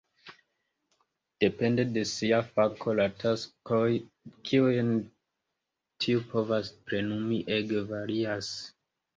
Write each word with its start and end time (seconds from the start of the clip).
Depende 1.43 1.83
de 1.97 2.05
sia 2.11 2.39
fako, 2.55 2.95
la 3.01 3.05
taskoj 3.25 3.83
kiujn 4.49 4.91
tiu 6.07 6.25
povas 6.33 6.75
plenumi 6.89 7.39
ege 7.61 7.87
varias. 7.95 8.51